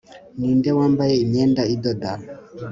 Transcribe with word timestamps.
Ninde 0.37 0.69
wambaye 0.77 1.13
imyenda 1.23 1.61
idoda 1.75 2.11